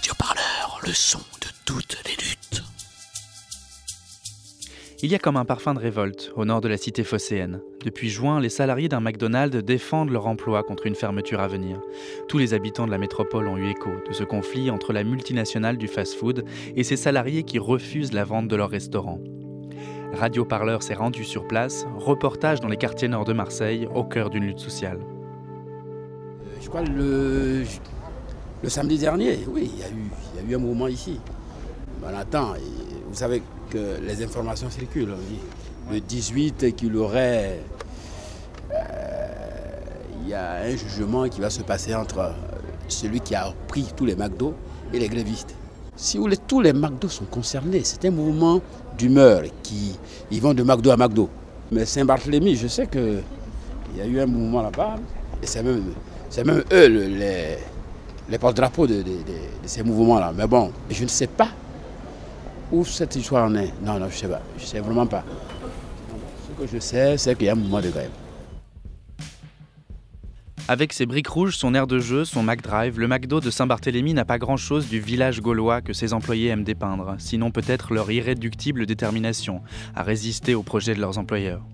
[0.00, 2.62] Radio Parleur, le son de toutes les luttes.
[5.02, 7.60] Il y a comme un parfum de révolte au nord de la cité phocéenne.
[7.84, 11.82] Depuis juin, les salariés d'un McDonald's défendent leur emploi contre une fermeture à venir.
[12.28, 15.76] Tous les habitants de la métropole ont eu écho de ce conflit entre la multinationale
[15.76, 19.20] du fast-food et ses salariés qui refusent la vente de leur restaurant.
[20.14, 24.30] Radio Parleur s'est rendu sur place, reportage dans les quartiers nord de Marseille, au cœur
[24.30, 25.00] d'une lutte sociale.
[26.58, 27.64] Je crois le,
[28.62, 31.18] le samedi dernier, oui, il y, a eu, il y a eu un mouvement ici.
[32.02, 32.54] On attend,
[33.08, 35.12] vous savez que les informations circulent.
[35.14, 35.40] on dit.
[35.94, 37.60] Le 18, qu'il aurait.
[38.72, 39.26] euh,
[40.22, 42.32] il y a un jugement qui va se passer entre
[42.88, 44.54] celui qui a pris tous les McDo
[44.92, 45.54] et les grévistes.
[45.96, 47.82] Si vous voulez, tous les McDo sont concernés.
[47.84, 48.60] C'est un mouvement
[48.96, 49.96] d'humeur qui
[50.30, 51.28] ils vont de McDo à McDo.
[51.72, 53.22] Mais Saint-Barthélemy, je sais qu'il
[53.96, 54.96] y a eu un mouvement là-bas.
[55.42, 55.82] Et c'est même,
[56.44, 57.58] même eux le- les,
[58.30, 59.12] les porte-drapeaux de, de-
[59.66, 60.32] ces mouvements-là.
[60.36, 61.48] Mais bon, je ne sais pas
[62.72, 63.72] où cette histoire en est.
[63.82, 64.40] Non, non, je ne sais pas.
[64.56, 65.22] Je ne sais vraiment pas.
[66.46, 68.10] Ce que je sais, c'est qu'il y a un mouvement de grève.
[70.70, 74.24] Avec ses briques rouges, son air de jeu, son McDrive, le McDo de Saint-Barthélemy n'a
[74.24, 79.62] pas grand-chose du village gaulois que ses employés aiment dépeindre, sinon peut-être leur irréductible détermination
[79.96, 81.64] à résister aux projets de leurs employeurs.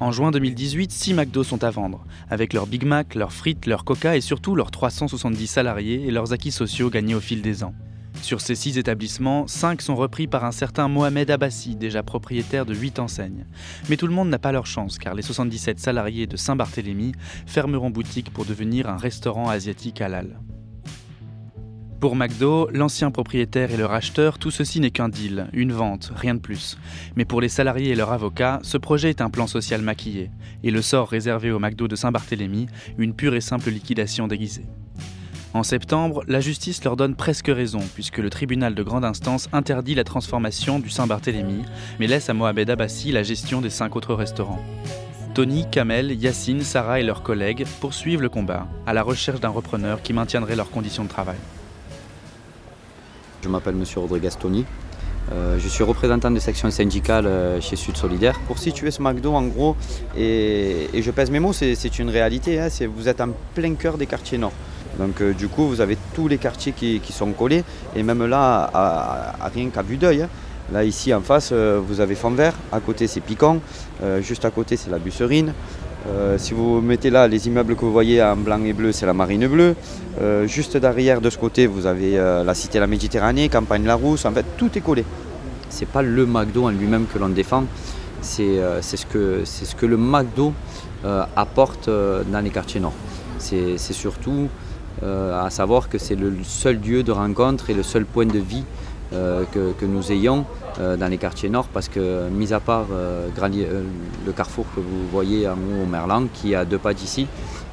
[0.00, 3.84] En juin 2018, 6 McDo sont à vendre, avec leurs Big Mac, leurs frites, leurs
[3.84, 7.72] Coca et surtout leurs 370 salariés et leurs acquis sociaux gagnés au fil des ans.
[8.22, 12.72] Sur ces 6 établissements, 5 sont repris par un certain Mohamed Abbassi, déjà propriétaire de
[12.72, 13.46] 8 enseignes.
[13.90, 17.12] Mais tout le monde n'a pas leur chance, car les 77 salariés de Saint-Barthélemy
[17.46, 20.38] fermeront boutique pour devenir un restaurant asiatique halal.
[21.98, 26.34] Pour McDo, l'ancien propriétaire et le racheteur, tout ceci n'est qu'un deal, une vente, rien
[26.34, 26.78] de plus.
[27.16, 30.30] Mais pour les salariés et leurs avocats, ce projet est un plan social maquillé,
[30.62, 34.66] et le sort réservé au McDo de Saint-Barthélemy, une pure et simple liquidation déguisée.
[35.54, 39.94] En septembre, la justice leur donne presque raison, puisque le tribunal de grande instance interdit
[39.94, 41.62] la transformation du Saint-Barthélemy,
[42.00, 44.64] mais laisse à Mohamed Abbassi la gestion des cinq autres restaurants.
[45.34, 50.00] Tony, Kamel, Yacine, Sarah et leurs collègues poursuivent le combat, à la recherche d'un repreneur
[50.00, 51.36] qui maintiendrait leurs conditions de travail.
[53.42, 54.64] Je m'appelle Monsieur Rodriguez Tony.
[55.32, 58.40] Euh, je suis représentant de section syndicale euh, chez Sud Solidaire.
[58.46, 59.76] Pour situer ce McDo, en gros,
[60.16, 64.06] et, je pèse mes mots, c'est une réalité, hein, vous êtes en plein cœur des
[64.06, 64.52] quartiers nord.
[64.98, 67.64] Donc euh, du coup, vous avez tous les quartiers qui, sont collés,
[67.96, 70.22] et même là, à, rien qu'à vue d'œil.
[70.22, 70.28] hein.
[70.72, 73.58] Là, ici, en face, euh, vous avez Fond Vert, à côté, c'est Piquant,
[74.02, 75.52] euh, juste à côté, c'est la Busserine.
[76.08, 79.06] Euh, si vous mettez là les immeubles que vous voyez en blanc et bleu, c'est
[79.06, 79.74] la Marine Bleue.
[80.46, 84.24] Juste derrière de ce côté, vous avez la Cité La Méditerranée, Campagne La Rousse.
[84.24, 85.04] En fait, tout est collé.
[85.70, 87.64] C'est pas le McDo en lui-même que l'on défend,
[88.20, 90.52] c'est ce, que- ce que le McDo
[91.36, 92.94] apporte dans les quartiers nord.
[93.38, 94.48] C'est surtout
[95.02, 98.64] à savoir que c'est le seul lieu de rencontre et le seul point de vie
[99.12, 100.46] euh, que, que nous ayons
[100.80, 103.82] euh, dans les quartiers nord parce que, mis à part euh, euh,
[104.24, 107.26] le carrefour que vous voyez en haut au Merlan, qui est à deux pas d'ici,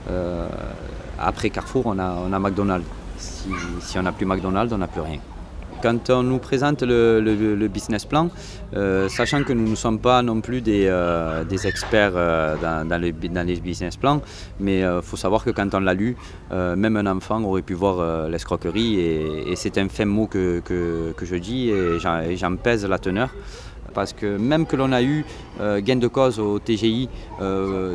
[0.09, 0.50] euh,
[1.18, 2.85] après Carrefour, on a, on a McDonald's.
[3.18, 3.50] Si,
[3.81, 5.19] si on n'a plus McDonald's, on n'a plus rien.
[5.81, 8.29] Quand on nous présente le, business plan,
[8.75, 13.12] euh, sachant que nous ne sommes pas non plus des, euh, experts euh, dans, les,
[13.12, 14.22] business plans,
[14.59, 16.16] mais il faut savoir que quand on l'a lu,
[16.51, 20.62] même un enfant aurait pu voir l'escroquerie et, et c'est un fin mot que,
[21.22, 23.29] je dis et j'en- pèse la teneur.
[23.94, 25.25] Parce que même que l'on a eu
[25.59, 27.09] gain de cause au TGI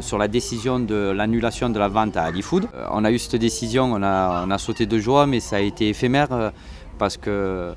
[0.01, 3.41] sur la décision de l'annulation de la vente à AliFood, euh, on a eu cette
[3.41, 6.53] décision, on a, sauté de joie, mais ça a été éphémère
[6.99, 7.75] parce que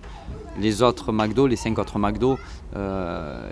[0.59, 2.38] les autres McDo, les cinq autres McDo,
[2.75, 3.50] euh,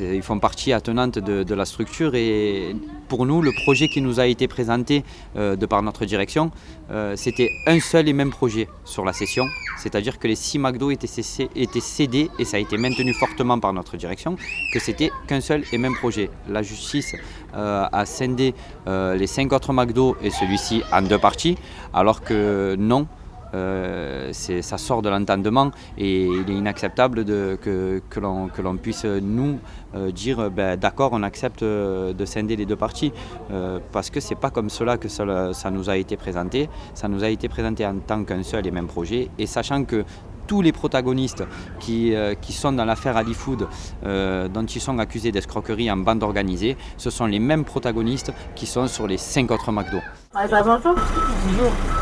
[0.00, 2.76] ils font partie attenante de, la structure et
[3.08, 5.04] pour nous, le projet qui nous a été présenté
[5.36, 6.50] euh, de par notre direction,
[6.90, 9.46] euh, c'était un seul et même projet sur la session,
[9.78, 11.08] c'est-à-dire que les six McDo étaient,
[11.56, 14.36] étaient cédés et ça a été maintenu fortement par notre direction,
[14.72, 16.30] que c'était qu'un seul et même projet.
[16.48, 17.14] La justice
[17.52, 18.54] a scindé
[18.86, 21.56] les cinq autres McDo et celui-ci en deux parties,
[21.92, 23.08] alors que non,
[23.54, 29.58] euh, ça sort de l'entendement et il est inacceptable de- que, que l'on puisse nous
[29.94, 33.12] euh, dire ben, d'accord on accepte euh, de scinder les deux parties
[33.50, 37.08] euh, parce que c'est pas comme cela que ça, ça nous a été présenté ça
[37.08, 40.04] nous a été présenté en tant qu'un seul et même projet et sachant que
[40.46, 41.44] tous les protagonistes
[41.78, 43.68] qui, euh, qui sont dans l'affaire AliFood,
[44.04, 48.66] euh, dont ils sont accusés d'escroquerie en bande organisée, ce sont les mêmes protagonistes qui
[48.66, 49.98] sont sur les cinq autres McDo.
[50.34, 50.96] Ouais, bah bonjour.
[50.96, 51.99] Bonjour.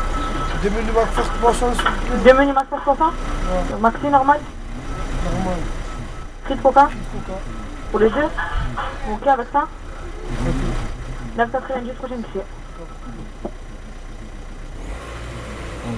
[0.61, 2.31] Deux menus McFirst poisson, s'il vous plaît.
[2.33, 3.11] Deux menus Max pour ça
[3.79, 4.39] Maxi normal
[5.23, 5.57] Normal.
[6.43, 7.39] Frites coca Coca.
[7.91, 8.27] Pour les deux
[9.13, 9.67] Ok avec ça
[11.37, 12.41] 990 prochaine pied.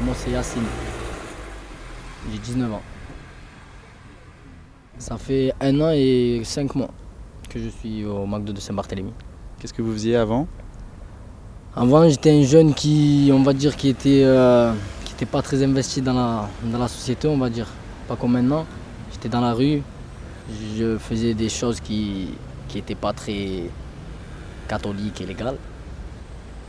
[0.04, 0.64] Moi c'est Yacine.
[2.32, 2.82] J'ai 19 ans.
[5.00, 6.92] Ça fait un an et cinq mois
[7.50, 9.12] que je suis au McDo de Saint-Barthélemy.
[9.60, 10.48] Qu'est-ce que vous faisiez avant
[11.74, 14.74] Avant, j'étais un jeune qui, on va dire, qui était, euh,
[15.18, 17.68] qui pas très investi dans la, dans la société, on va dire.
[18.10, 18.66] Pas comme maintenant.
[19.14, 19.82] J'étais dans la rue,
[20.78, 22.32] je faisais des choses qui
[22.76, 23.70] n'étaient pas très
[24.68, 25.56] catholiques et légales.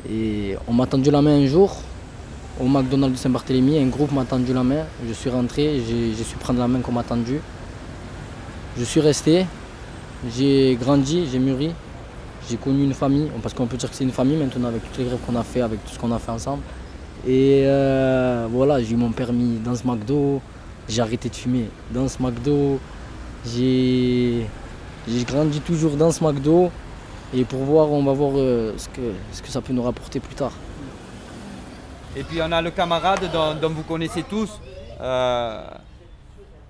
[0.08, 1.74] Et on m'a tendu la main un jour
[2.60, 3.78] au McDonald's de Saint-Barthélemy.
[3.78, 4.84] Un groupe m'a tendu la main.
[5.08, 7.40] Je suis rentré, j'ai su prendre la main qu'on m'a tendue.
[8.78, 9.46] Je suis resté,
[10.36, 11.72] j'ai grandi, j'ai mûri.
[12.50, 14.98] J'ai connu une famille, parce qu'on peut dire que c'est une famille maintenant avec toutes
[14.98, 16.62] les grèves qu'on a fait, avec tout ce qu'on a fait ensemble.
[17.26, 20.40] Et euh, voilà, j'ai eu mon permis dans ce McDo,
[20.88, 22.80] j'ai arrêté de fumer dans ce McDo,
[23.46, 24.48] j'ai
[25.24, 26.70] grandi toujours dans ce McDo.
[27.34, 29.00] Et pour voir, on va voir euh, ce, que,
[29.32, 30.52] ce que ça peut nous rapporter plus tard.
[32.14, 34.50] Et puis on a le camarade dont, dont vous connaissez tous,
[35.00, 35.62] euh,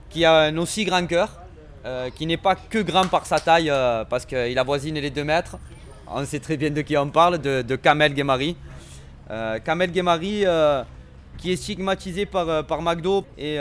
[0.09, 1.31] qui a un aussi grand cœur,
[1.85, 5.25] euh, qui n'est pas que grand par sa taille, euh, parce qu'il avoisine les 2
[5.25, 5.59] mètres.
[6.07, 8.57] On sait très bien de qui on parle, de, Kamel Guémari.
[9.31, 10.45] Euh, Kamel Guémari,
[11.39, 13.57] qui est stigmatisé par, par McDo et,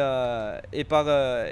[0.73, 1.05] et, par,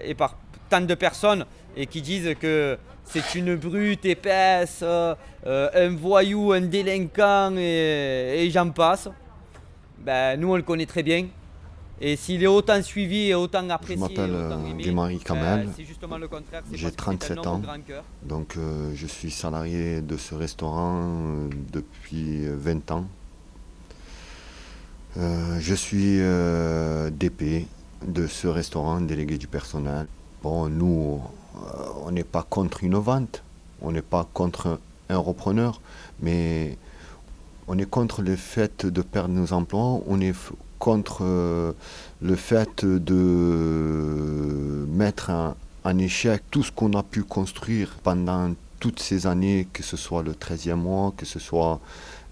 [0.04, 0.36] et par
[0.70, 1.46] tant de personnes,
[1.76, 8.70] et qui disent que c'est une brute épaisse, un voyou, un délinquant, et, et j'en
[8.70, 9.10] passe.
[9.98, 11.28] Ben, nous, on le connaît très bien.
[12.02, 15.70] Et s'il est autant suivi et autant apprécié, m'appelle, et autant euh, Guémari ben, Kamel.
[15.76, 16.64] c'est justement le contraire.
[16.72, 18.02] J'ai parce que c'est un 37 homme au ans.
[18.24, 23.06] Donc euh, je suis salarié de ce restaurant euh, depuis euh, 20 ans.
[25.18, 27.68] Euh, je suis euh, DP
[28.06, 30.08] de ce restaurant, délégué du personnel.
[30.44, 31.22] Bon, nous,
[31.56, 33.44] euh, on n'est pas contre une vente,
[33.82, 34.80] on n'est pas contre
[35.10, 35.82] un repreneur,
[36.22, 36.78] mais
[37.68, 40.34] on est contre le fait de perdre nos emplois, on est
[40.80, 41.74] contre euh,
[42.22, 45.56] le fait de mettre en,
[45.98, 50.34] échec tout ce qu'on a pu construire pendant toutes ces années, que ce soit le
[50.34, 51.80] 13e mois, que ce soit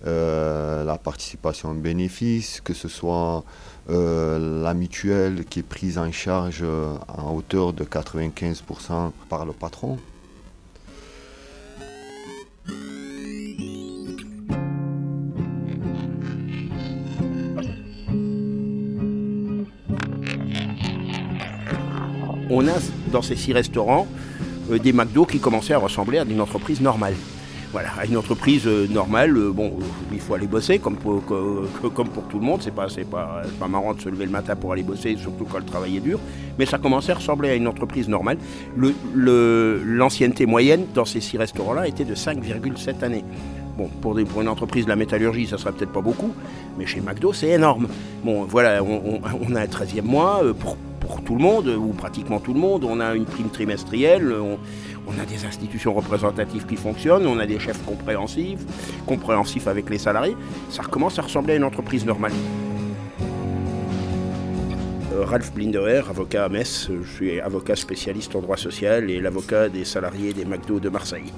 [0.06, 3.44] euh, la participation au bénéfice, que ce soit
[3.90, 9.98] euh, la mutuelle qui est prise en charge à hauteur de 95% par le patron.
[22.58, 22.74] On a
[23.12, 24.08] dans ces six restaurants
[24.72, 27.14] euh, des McDo qui commençaient à ressembler à une entreprise normale.
[27.74, 29.74] Voilà, à une entreprise euh, normale, euh, bon,
[30.14, 34.02] il faut aller bosser comme pour, tout le monde, c'est pas, pas, pas marrant de
[34.02, 36.18] se lever le matin pour aller bosser, surtout quand le travail est dur,
[36.58, 38.38] mais ça commençait à ressembler à une entreprise normale.
[38.76, 43.26] Le- le- L'ancienneté moyenne dans ces six restaurants-là était de 5,7 années.
[43.78, 46.32] Bon, pour, une entreprise de la métallurgie, ça sera peut-être pas beaucoup,
[46.80, 47.88] mais chez McDo, c'est énorme.
[48.24, 50.42] Bon, voilà, on, a un 13e mois
[51.08, 52.84] pour tout le monde, ou pratiquement tout le monde.
[52.84, 54.58] On a une prime trimestrielle, on,
[55.20, 58.60] a des institutions représentatives qui fonctionnent, on a des chefs compréhensifs,
[59.06, 60.36] compréhensifs avec les salariés.
[60.70, 62.34] Ça recommence à ressembler à une entreprise normale.
[65.14, 69.70] Euh, Ralph Blinderer, avocat à Metz, je suis avocat spécialiste en droit social et l'avocat
[69.70, 71.32] des salariés des McDo de Marseille.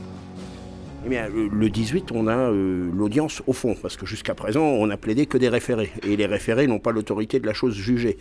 [1.06, 4.64] Eh bien, le le 18, on a euh, l'audience au fond, parce que jusqu'à présent,
[4.64, 5.92] on a plaidé que des référés.
[6.06, 8.18] Et les référés n'ont pas l'autorité de la chose jugée.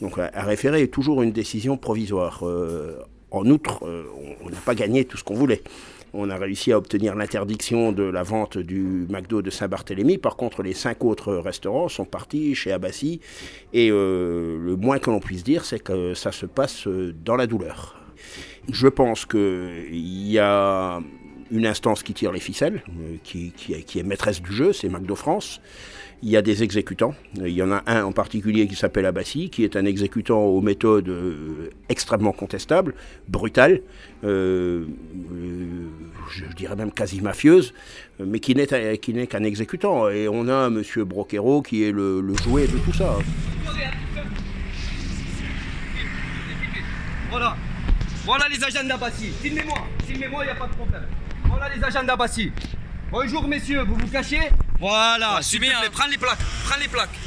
[0.00, 2.40] Donc un référé est toujours une décision provisoire.
[2.46, 2.98] Euh,
[3.32, 4.04] en outre, euh,
[4.44, 5.62] on- n'a pas gagné tout ce qu'on voulait.
[6.12, 10.18] On a réussi à obtenir l'interdiction de la vente du McDo de Saint-Barthélemy.
[10.18, 13.20] Par contre, les cinq autres restaurants sont partis chez Abassi.
[13.72, 17.36] Et euh, le moins que l'on puisse dire, c'est que ça se passe euh, dans
[17.36, 17.96] la douleur.
[18.70, 19.96] Je pense qu'il
[20.28, 21.00] y a
[21.50, 25.60] une instance qui tire les ficelles, euh, qui, est, maîtresse du jeu, c'est McDo France.
[26.22, 27.14] Il y a des exécutants.
[27.36, 30.60] Il y en a un en particulier qui s'appelle Abassi, qui est un exécutant aux
[30.60, 32.94] méthodes euh, extrêmement contestables,
[33.26, 33.80] brutales,
[34.24, 34.84] euh,
[36.30, 37.72] je dirais même quasi mafieuses,
[38.18, 40.10] mais qui n'est qu'un exécutant.
[40.10, 40.82] Et on a M.
[41.04, 43.16] Broquero qui est le, jouet de tout ça.
[47.30, 47.56] Voilà.
[48.24, 49.30] Voilà les agents d'Abassi.
[49.40, 49.78] Filmez-moi.
[50.06, 51.02] Filmez-moi, il n'y a pas de problème.
[51.50, 52.52] Voilà les agents d'Abassi.
[53.10, 54.38] Bonjour messieurs, vous vous cachez
[54.78, 56.38] Voilà, Ouais, s'il te plaît, prends les plaques.
[56.64, 57.18] Prends les plaques.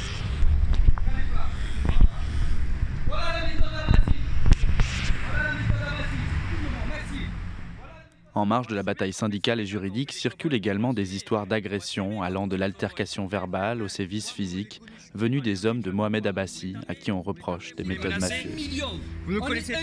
[8.36, 12.56] En marge de la bataille syndicale et juridique circulent également des histoires d'agression allant de
[12.56, 14.80] l'altercation verbale au sévice physique,
[15.14, 18.82] venues des hommes de Mohamed Abbassi, à qui on reproche des méthodes mafieuses.
[19.26, 19.80] Vous ne On connaissez pas.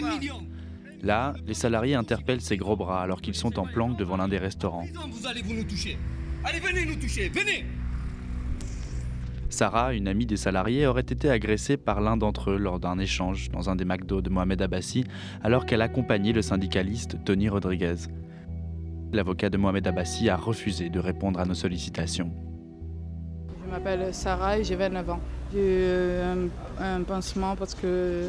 [1.03, 4.37] Là, les salariés interpellent ces gros bras alors qu'ils sont en planque devant l'un des
[4.37, 4.85] restaurants.
[5.11, 5.97] Vous allez vous nous toucher.
[6.43, 7.65] Allez, venez nous toucher, venez.
[9.49, 13.49] Sarah, une amie des salariés, aurait été agressée par l'un d'entre eux lors d'un échange
[13.49, 15.03] dans un des McDo de Mohamed Abbassi
[15.43, 17.95] alors qu'elle accompagnait le syndicaliste Tony Rodriguez.
[19.11, 22.31] L'avocat de Mohamed Abbassi a refusé de répondre à nos sollicitations.
[23.65, 25.19] Je m'appelle Sarah et j'ai 29 ans.
[25.51, 26.47] J'ai eu un,
[26.79, 28.23] un pansement parce que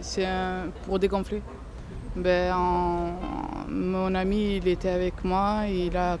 [0.00, 0.26] c'est
[0.86, 1.42] pour dégonfler.
[2.16, 3.12] Ben, en-
[3.68, 5.62] mon ami, il était avec moi.
[5.68, 6.18] Il a,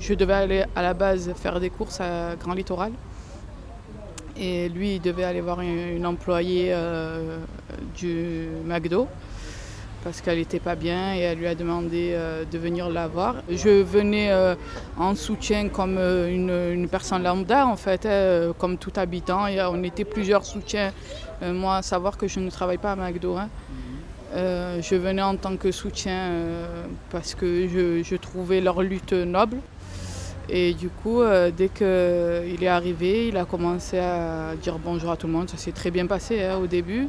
[0.00, 2.92] je devais aller à la base faire des courses à Grand Littoral.
[4.36, 7.38] Et lui, il devait aller voir une, une employée euh,
[7.96, 9.06] du McDo
[10.04, 13.36] parce qu'elle n'était pas bien et elle lui a demandé euh, de venir la voir.
[13.48, 14.54] Je venais euh,
[14.98, 19.46] en soutien comme euh, une, personne lambda en fait, hein, comme tout habitant.
[19.72, 20.92] On était plusieurs soutiens.
[21.42, 23.36] Moi, à savoir que je ne travaille pas à McDo.
[23.36, 23.48] hein.
[24.34, 26.30] Je venais en tant que soutien
[27.10, 27.66] parce que
[28.02, 29.58] je, trouvais leur lutte noble.
[30.48, 31.22] Et du coup,
[31.56, 35.48] dès qu'il est arrivé, il a commencé à dire bonjour à tout le monde.
[35.50, 37.08] Ça s'est très bien passé hein, au début.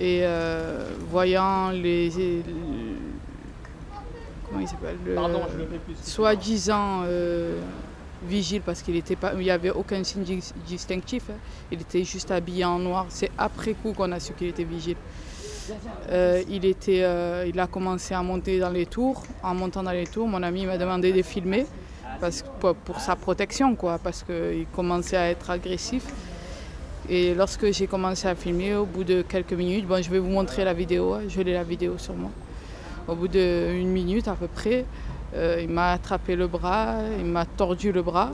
[0.00, 2.10] Et euh, voyant les.
[4.48, 5.94] Comment il s'appelle le- Pardon, je le fais plus.
[6.02, 7.58] Soi-disant euh,
[8.26, 11.24] vigile, parce qu'il était pas, il n'y avait aucun signe dis- distinctif.
[11.30, 11.34] hein.
[11.70, 13.06] Il était juste habillé en noir.
[13.10, 14.96] C'est après coup qu'on a su qu'il était vigile.
[16.10, 19.22] Euh, il, était, euh, il a commencé à monter dans les tours.
[19.42, 21.66] En montant dans les tours, mon ami m'a demandé de filmer
[22.20, 26.04] parce pour, pour sa protection, quoi, parce qu'il commençait à être agressif.
[27.12, 30.28] Et lorsque j'ai commencé à filmer, au bout de quelques minutes, bon, je vais vous
[30.28, 32.30] montrer la vidéo, hein, je l'ai la vidéo sur moi.
[33.08, 34.84] Au bout d'une minute à peu près,
[35.34, 38.30] euh, il m'a attrapé le bras, il m'a tordu le bras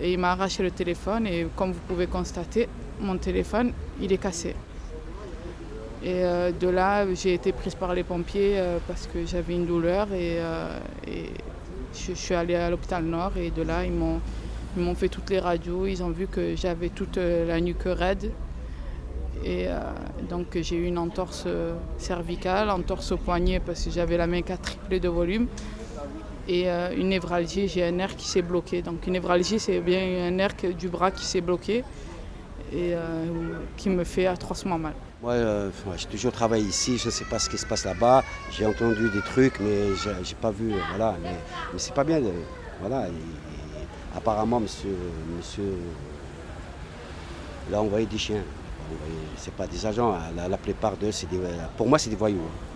[0.00, 1.28] et il m'a arraché le téléphone.
[1.28, 4.56] Et comme vous pouvez constater, mon téléphone, il est cassé.
[6.02, 9.66] Et euh, de là, j'ai été prise par les pompiers euh, parce que j'avais une
[9.66, 10.38] douleur et,
[11.94, 14.20] je, je suis allée à l'hôpital Nord et de là, ils m'ont,
[14.76, 17.84] ils m'ont fait toutes les radios, ils ont vu que j'avais toute euh, la nuque
[17.86, 18.32] raide.
[19.44, 19.78] Et euh,
[20.28, 24.42] donc j'ai eu une entorse euh, cervicale, entorse au poignet parce que j'avais la main
[24.42, 25.46] qui a triplé de volume.
[26.46, 28.82] Et une névralgie, j'ai un nerf qui s'est bloqué.
[28.82, 31.82] Donc une névralgie, c'est bien un nerf du bras qui s'est bloqué
[32.70, 32.92] et
[33.78, 34.92] qui me fait atrocement mal.
[35.22, 35.36] Moi,
[35.96, 38.22] j'ai toujours travaillé ici, je ne sais pas ce qui se passe là-bas.
[38.50, 40.70] J'ai entendu des trucs, mais j'ai j'ai pas vu.
[40.90, 41.30] voilà, mais,
[41.78, 42.20] c'est pas bien.
[42.78, 43.06] voilà,
[44.16, 44.96] apparemment, monsieur,
[45.36, 45.74] monsieur,
[47.68, 48.42] il a envoyé des chiens.
[49.38, 50.12] Ce pas des agents.
[50.12, 50.48] hein.
[50.48, 51.10] La, plupart d'eux,
[51.76, 52.40] pour moi, c'est des voyous.
[52.40, 52.74] hein.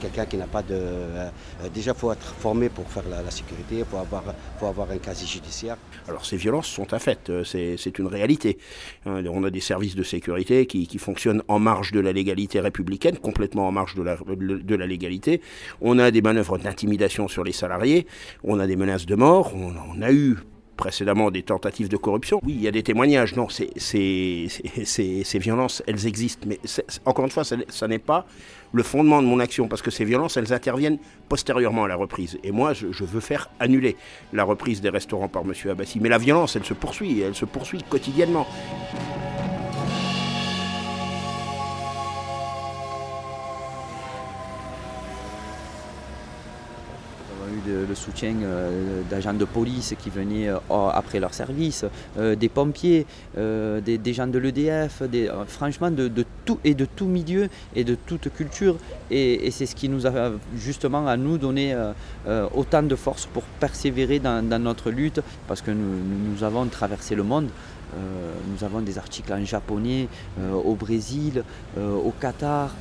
[0.00, 0.74] Quelqu'un qui n'a pas de.
[0.74, 1.30] euh,
[1.72, 5.78] déjà, il faut être formé pour faire la, sécurité, il faut avoir, un casier judiciaire.
[6.06, 8.58] Alors ces violences sont un fait, euh, c'est une réalité.
[9.06, 12.60] Hein, On a des services de sécurité qui, qui fonctionnent en marge de la légalité
[12.60, 15.40] républicaine, complètement en marge de la, légalité.
[15.80, 18.06] On a des manœuvres d'intimidation sur les salariés,
[18.44, 20.36] on a des menaces de mort, on a eu
[20.76, 22.40] précédemment des tentatives de corruption.
[22.44, 23.34] Oui, il y a des témoignages.
[23.36, 24.46] Non, c'est, c'est-
[24.84, 26.46] c'est- ces violences, elles existent.
[26.48, 26.58] Mais
[27.04, 28.26] encore une fois, ça n'est pas
[28.72, 32.38] le fondement de mon action, parce que ces violences, elles interviennent postérieurement à la reprise.
[32.44, 33.96] Et moi, je, je veux faire annuler
[34.32, 35.52] la reprise des restaurants par M.
[35.70, 35.98] Abbassi.
[36.00, 38.46] Mais la violence, elle se poursuit, elle se poursuit quotidiennement.
[47.66, 51.84] Le, soutien euh, d'agents de police qui venaient euh, après leur service,
[52.18, 55.02] euh, des pompiers, des, gens de l'EDF,
[55.48, 56.10] franchement de,
[56.44, 58.76] tout et de tout milieu et de toute culture.
[59.10, 61.76] Et, c'est ce qui nous a justement à nous donné
[62.54, 67.48] autant de force pour persévérer dans, notre lutte, parce que nous, avons traversé le monde.
[67.94, 70.08] Nous avons des articles en japonais,
[70.64, 71.44] au Brésil,
[71.78, 72.74] au Qatar,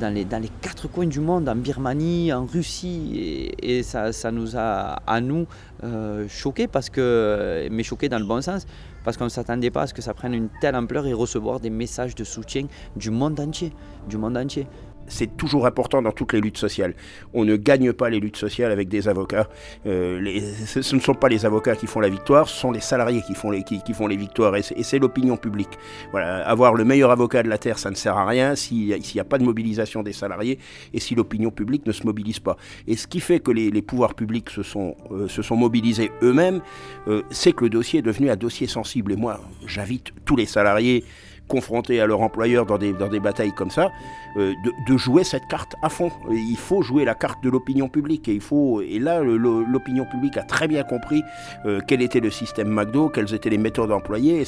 [0.00, 4.12] dans, les, dans les quatre coins du monde, en Birmanie, en Russie, et, et ça,
[4.12, 5.46] ça nous a, à nous,
[5.84, 8.66] euh, choqués, parce que, mais choqués dans le bon sens,
[9.04, 11.60] parce qu'on ne s'attendait pas à ce que ça prenne une telle ampleur et recevoir
[11.60, 13.72] des messages de soutien du monde entier,
[14.08, 14.66] du monde entier.
[15.08, 16.94] C'est toujours important dans toutes les luttes sociales.
[17.34, 19.48] On ne gagne pas les luttes sociales avec des avocats.
[19.86, 23.22] Euh, ce ne sont pas les avocats qui font la victoire, ce sont les salariés
[23.26, 24.54] qui font les, qui, font les victoires.
[24.56, 25.70] Et c'est l'opinion publique.
[26.10, 29.14] Voilà, avoir le meilleur avocat de la Terre, ça ne sert à rien si- s'il
[29.16, 30.58] n'y a pas de mobilisation des salariés
[30.92, 32.56] et si l'opinion publique ne se mobilise pas.
[32.86, 36.10] Et ce qui fait que les, les pouvoirs publics se sont, euh, se sont mobilisés
[36.22, 36.60] eux-mêmes,
[37.08, 39.12] euh, c'est que le dossier est devenu un dossier sensible.
[39.12, 41.04] Et moi, j'invite tous les salariés
[41.48, 43.90] confrontés à leur employeur dans des, dans des batailles comme ça,
[44.36, 44.54] euh,
[44.86, 46.12] de, jouer cette carte à fond.
[46.30, 48.28] Il faut jouer la carte de l'opinion publique.
[48.28, 51.22] Et, il faut, et là, l'opinion publique a très bien compris
[51.66, 54.40] euh, quel était le système McDo, quelles étaient les méthodes employées.
[54.40, 54.44] Et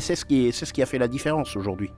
[0.00, 1.90] c'est ce, qui ce qui a fait la différence aujourd'hui.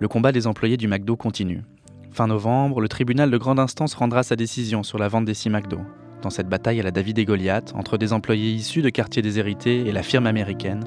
[0.00, 1.62] Le combat des employés du McDo continue.
[2.10, 5.50] Fin novembre, le tribunal de grande instance rendra sa décision sur la vente des six
[5.50, 5.80] McDo.
[6.24, 9.86] Dans cette bataille à la David et Goliath, entre des employés issus de quartiers déshérités
[9.86, 10.82] et la firme américaine,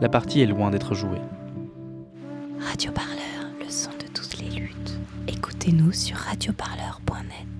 [0.00, 1.20] la partie est loin d'être jouée.
[2.58, 2.90] Radio
[3.60, 4.98] le son de toutes les luttes.
[5.26, 7.57] Écoutez-nous sur radioparleur.net.